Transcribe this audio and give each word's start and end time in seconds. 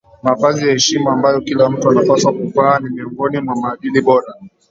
Mavazi 0.23 0.67
ya 0.67 0.73
heshima 0.73 1.11
ambayo 1.11 1.41
kila 1.41 1.69
mtu 1.69 1.89
anapaswa 1.89 2.33
kuvaa 2.33 2.79
ni 2.79 2.89
miongoni 2.89 3.39
mwa 3.39 3.55
maadili 3.55 4.01
bora 4.01 4.33